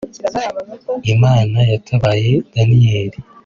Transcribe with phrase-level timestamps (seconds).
[1.13, 3.17] Imana yatabaye Daniyeli